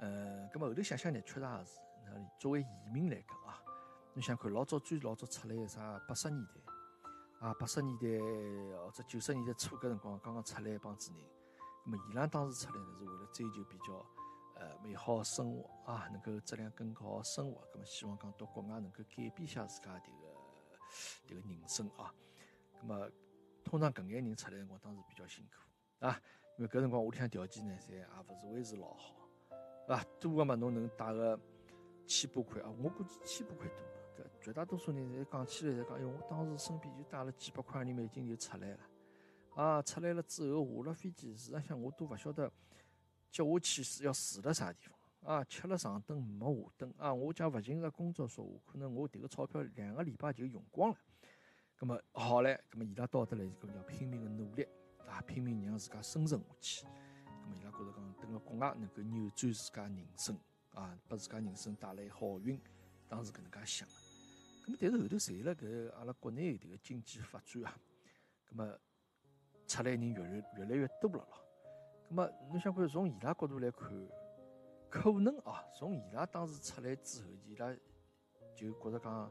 [0.00, 1.85] 呃，咁么后头想想呢，确实也是。
[2.06, 3.62] 那作为移民来讲啊，
[4.14, 8.06] 侬想看老早最老早出来个啥八十年代啊，八十年代
[8.78, 11.20] 或者九十年代初搿辰光刚刚出来一帮子人，
[11.84, 13.94] 咁么伊拉当时出来呢是为了追求比较
[14.54, 22.14] 呃美好生活啊，能够质量更好生活，咁么希望讲到国外能够改变一下自家迭个迭个人生啊。
[22.80, 23.10] 咁么，
[23.64, 26.20] 通常搿眼人出来辰光，当时比较辛苦啊，
[26.56, 30.04] 因为搿辰光屋里向条件呢，侪也勿是会是老好，是伐？
[30.18, 31.38] 多个嘛，侬能带个
[32.06, 32.70] 千把块啊？
[32.82, 38.80] 我估计千把块多，搿绝大多数人侪讲起来侪讲，哎哟，我当时身边就带了几百块钿美金就出来了，
[39.54, 42.50] 啊，出来了之后下了飞机，事实上我都勿晓得
[43.30, 50.96] 接下去是要住辣啥地方啊，吃了上顿没下顿啊，我讲勿寻个工作说话，可能我迭个钞票两个礼拜就用光了。
[51.78, 54.66] 咁么好嘞，咁么伊拉到得来就要拼命个努力
[55.06, 56.86] 啊，拼命让自家生存下去。
[56.86, 60.38] 咁么伊拉觉着讲，等个国外能够扭转自家人生
[60.76, 62.60] 啊，拨自家人生带来好运，
[63.08, 63.88] 当时搿能介想。
[63.88, 67.76] 咁但是后头随了搿阿拉国内迭个经济发展啊，
[68.48, 68.78] 咁么
[69.66, 71.44] 出来人越来越来越多了咯。
[72.08, 73.90] 咁么侬想看从伊拉角度来看，
[74.88, 77.74] 可能啊，从伊拉当时出来之后，伊拉
[78.54, 79.30] 就觉着讲，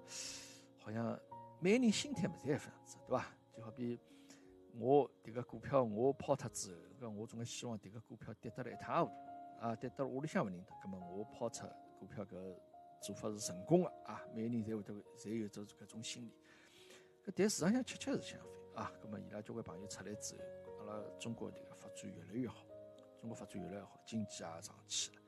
[0.80, 1.18] 好像。
[1.62, 3.26] 每个人心态勿侪一样子，对伐？
[3.56, 3.98] 就好比
[4.74, 9.16] 我迭个股票我抛脱之后，搿我总归希望迭个股票跌得来一塌糊涂
[9.66, 11.66] 啊，跌得屋里向勿认得，葛末我抛出
[12.00, 12.56] 股票搿
[13.02, 14.22] 做法是成功个啊！
[14.32, 16.32] 每个人侪会得侪有着搿种心理。
[17.26, 18.40] 搿但市场上确确是相
[18.76, 18.92] 反啊！
[19.02, 22.64] 葛末伊拉交关朋友出来之后，阿拉中国迭个发展越来越好，
[23.20, 25.22] 中国发展越来越好，经济也上去了，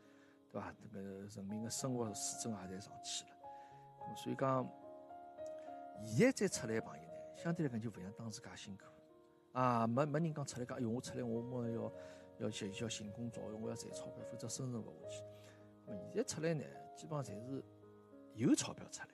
[0.52, 0.71] 对伐？
[0.71, 4.69] 迭个人民个生活水准也侪上去了，所以讲。
[6.06, 8.84] 现在再出来朋友呢，相对来讲就勿像当时介辛苦
[9.54, 11.91] 啊，没没人讲出来讲，哎哟，我出来我马上
[12.39, 15.23] 要去要寻工作，我要赚钞票，否则生存勿下去。
[15.86, 16.63] 那么现在出来呢，
[16.95, 17.63] 基本上侪是
[18.36, 19.10] 有钞票出来。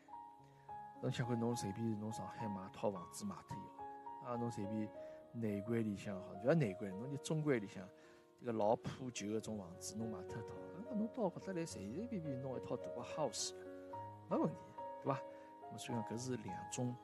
[1.02, 3.62] 侬想看侬随便侬上海买套房子买脱以
[4.24, 4.90] 后，啊，侬随便
[5.34, 7.88] 内关里向好，勿要内关，侬就中关里向
[8.40, 10.56] 这个老破旧个种房子，侬买脱一套，
[10.96, 13.54] 侬到搿搭来随随便便弄一套大个 house，
[14.30, 14.58] 没问题，
[15.04, 15.22] 对伐？
[15.78, 16.96] 所以讲，搿是两种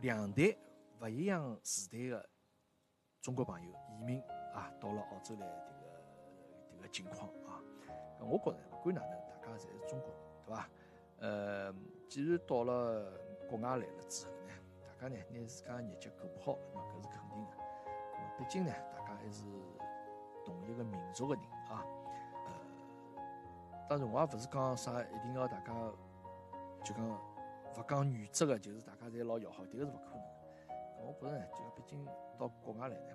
[0.00, 0.56] 两代
[1.00, 2.28] 勿一样时代的
[3.20, 6.02] 中国朋友移民啊，到了澳洲来这个
[6.76, 7.60] 这个情况啊。
[8.20, 9.10] 我觉着不管哪能，
[9.40, 10.68] 大家侪是中国人，对伐？
[11.18, 11.74] 呃，
[12.08, 13.12] 既然到了
[13.48, 14.52] 国外来了之后呢，
[14.98, 17.52] 大家呢拿自家日脚过好，那搿是肯定的。
[18.38, 19.44] 毕竟呢，大家还是
[20.44, 21.84] 同一个民族的人啊。
[22.46, 22.52] 呃，
[23.88, 25.72] 当然我也勿是讲啥一定要大家
[26.84, 27.20] 就讲。
[27.78, 30.22] 勿讲原则个，就是大家侪老要好，迭个是勿可能。
[31.06, 32.04] 我觉着呢，就毕竟
[32.36, 33.14] 到国外来呢，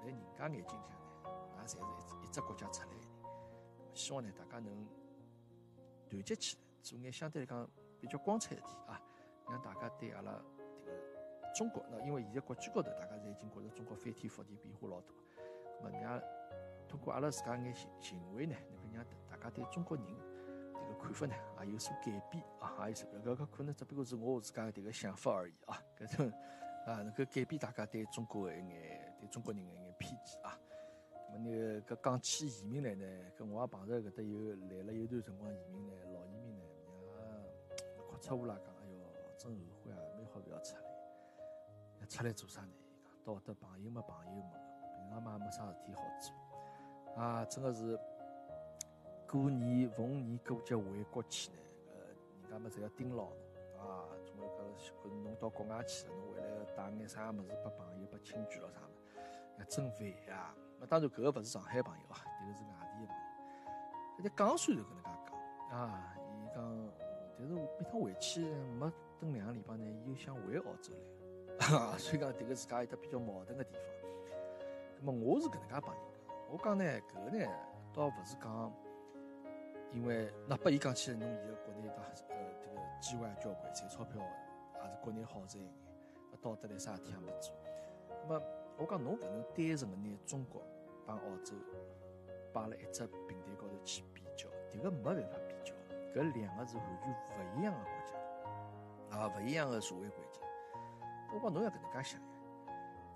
[0.00, 1.74] 在人家眼睛下呢，也侪
[2.08, 2.94] 是一只国家出来的。
[3.94, 4.86] 希望呢，大家能
[6.08, 7.68] 团结起来，做眼相对来讲
[8.00, 9.00] 比较光彩的事体啊，
[9.48, 10.84] 让大家对阿拉迭
[11.42, 15.14] 个中国，那因为现在国际高头，大家侪已经觉着中国翻天覆地变化老大。
[15.82, 16.22] 那么，让
[16.88, 20.30] 通过阿拉自家眼行行为呢，能够让大家对中国人个。
[20.98, 26.30] 看法呢也有所改变啊，也有所搿个可能只不过是我自家迭个想法而已啊，搿种
[26.84, 29.79] 啊能够改变大家对中国的一眼对中国人的一眼偏
[30.10, 30.58] 天气啊。
[31.30, 36.64] 么那搿讲起移民来呢，跟我也碰着搿搭有来了有段辰光移民呢，老移民呢，
[37.94, 39.04] 娘哭出乌啦讲，哎哟，
[39.38, 40.82] 真后悔啊，蛮好勿要出来。
[42.00, 42.72] 要出来做啥呢？
[42.72, 44.50] 伊讲到得朋友没朋友没，
[44.96, 47.22] 平常嘛没啥事体好做。
[47.22, 47.96] 啊，真个是
[49.28, 51.58] 过年逢年过节回国去呢，
[51.94, 51.94] 呃，
[52.42, 53.36] 人家么侪要盯牢侬
[53.78, 54.58] 啊，总归搿
[55.04, 58.90] 搿侬到国外去了，侬回来带眼啥物事拨朋友拨亲眷咯啥物，
[59.66, 60.54] 真烦呀。
[60.78, 63.20] 那当然，搿个勿是上海朋友啊，迭个是外地的朋友。
[64.18, 66.92] 而且江苏就搿能介讲啊，伊讲，
[67.38, 68.44] 但是每趟回去
[68.78, 70.92] 没等两个礼拜呢，伊又想回澳洲
[71.58, 73.82] 来， 所以讲迭个自家有得比较矛盾的地方。
[75.02, 77.52] 那么我是搿能介帮伊讲，我讲呢，搿个呢，
[77.92, 78.72] 倒勿是讲，
[79.92, 84.22] 因为那拨伊讲起来，侬现在国内大呃这个机会也交关，赚钞票
[84.82, 85.74] 也是国内好赚一眼，
[86.40, 87.54] 到得来啥事体也没做。
[88.22, 88.42] 那么
[88.80, 90.62] 我讲侬勿能单纯的拿中国
[91.06, 91.54] 帮澳洲
[92.50, 95.74] 摆辣一只平台高头去比较，迭个没办法比较，
[96.14, 100.42] 搿两个是完全勿一样的国家，啊，勿一样的社会环境。
[101.34, 102.26] 我讲侬要搿能介想呀，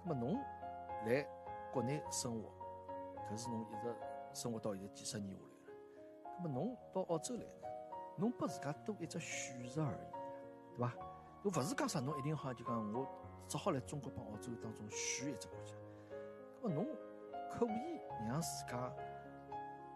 [0.04, 0.38] 那么侬
[1.06, 1.26] 来
[1.72, 2.50] 国内生活，
[3.30, 3.96] 搿是侬一直
[4.34, 7.68] 生活到现在几十年下来了，那么侬到澳洲来呢，
[8.18, 10.92] 侬拨自家多一只选择而已，对伐？
[11.42, 13.08] 侬勿是讲啥侬一定好就讲我。
[13.48, 15.74] 只好来中国帮澳洲当中选一只国家，
[16.62, 16.86] 那么侬
[17.50, 18.92] 可以让自家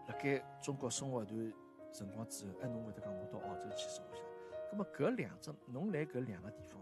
[0.07, 1.53] 辣盖中国生活一段
[1.91, 4.21] 辰光之后，哎，侬会得讲我到澳洲去生活下，
[4.71, 6.79] 那么搿两只侬来搿两个地方，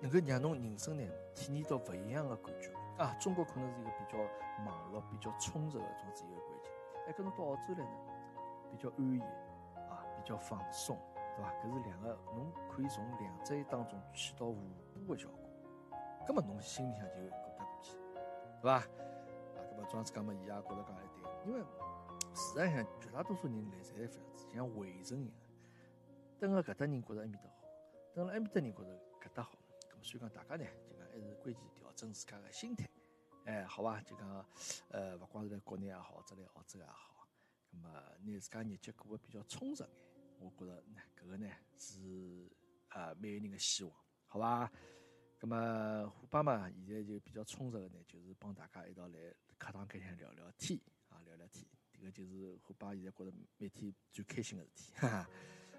[0.00, 3.14] 能够让侬人生呢体验到勿一样的感觉啊！
[3.20, 4.18] 中国可能是一个比较
[4.64, 6.70] 忙碌、比较充实的种子一个环境，
[7.06, 7.96] 哎，搿侬到澳洲来呢，
[8.70, 9.20] 比较安逸
[9.90, 10.98] 啊，比较放松。
[11.36, 11.52] 对伐？
[11.62, 14.54] 搿是两个，侬可以从两者当中起到互
[15.06, 15.38] 补的效果。
[16.26, 17.92] 葛末侬心里向就过得过去，
[18.60, 18.72] 对伐？
[18.72, 18.86] 啊，
[19.54, 21.60] 葛末庄子讲嘛，伊也觉着讲一对，因为
[22.34, 25.34] 事实上绝大多数人来侪是这样子，像围城一样。
[26.40, 27.68] 等了搿搭人觉着埃面搭好，
[28.14, 29.52] 等了埃面搭人觉着搿搭好。
[29.90, 32.88] 葛末所以讲大家呢，就讲还是关键调整自家个心态。
[33.44, 34.00] 哎，好伐？
[34.00, 34.44] 就讲
[34.88, 37.28] 呃，勿光是来国内也好，或者来澳洲也好，
[37.70, 39.90] 葛末拿自家日脚过得比较充实眼。
[40.38, 42.50] 我觉着呢，搿个呢是
[42.88, 43.92] 啊，每个人的希望，
[44.26, 44.70] 好吧？
[45.38, 49.18] 咁么虎爸嘛，现在就比较充实的呢，就是帮大家一道来
[49.58, 51.66] 课堂间向聊聊天啊，聊聊天。
[51.92, 54.92] 这个就是虎爸现在觉着每天最开心的事体。
[54.96, 55.30] 哈哈。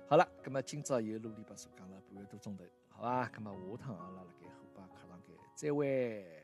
[0.08, 3.30] 好了，咁么今朝又啰里吧嗦讲了半个多钟头，好吧？
[3.30, 6.37] 咁么下趟阿拉辣盖虎爸课堂间再会。